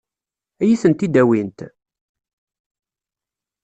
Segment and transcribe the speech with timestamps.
[0.61, 1.59] Ad iyi-tent-id-awint?